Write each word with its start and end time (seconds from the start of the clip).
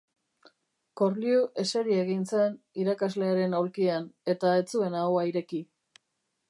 Corlieu 1.01 1.41
eseri 1.63 1.97
egin 2.05 2.23
zen 2.37 2.57
irakaslearen 2.85 3.55
aulkian, 3.59 4.09
eta 4.35 4.55
ez 4.63 4.67
zuen 4.75 4.99
ahoa 5.05 5.29
ireki. 5.33 5.63